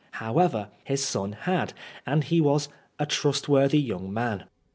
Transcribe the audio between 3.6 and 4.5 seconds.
young man."